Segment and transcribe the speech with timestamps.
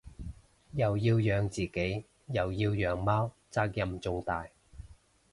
[0.71, 4.47] 又要養自己又要養貓責任重大